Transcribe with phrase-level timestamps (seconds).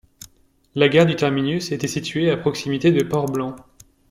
[0.73, 3.55] La gare du terminus était située à proximité de Port-blanc.